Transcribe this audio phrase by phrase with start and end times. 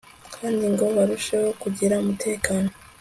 [0.35, 2.69] kandi ngo barusheho kugira umutekano